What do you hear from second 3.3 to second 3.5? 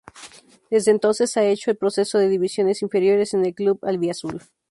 en